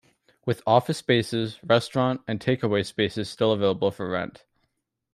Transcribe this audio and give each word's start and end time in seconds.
With 0.47 0.63
office 0.65 0.97
spaces, 0.97 1.59
restaurant 1.63 2.21
and 2.27 2.41
take 2.41 2.63
away 2.63 2.81
spaces 2.81 3.29
still 3.29 3.51
available 3.51 3.91
for 3.91 4.09
rent. 4.09 4.45